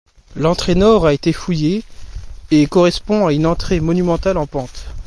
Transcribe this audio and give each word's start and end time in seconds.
L'entrée 0.35 0.73
nord 0.73 1.05
a 1.05 1.13
été 1.13 1.31
fouillée, 1.31 1.83
et 2.49 2.65
correspond 2.65 3.27
à 3.27 3.33
une 3.33 3.45
entrée 3.45 3.79
monumentale 3.79 4.37
en 4.39 4.47
pente. 4.47 4.87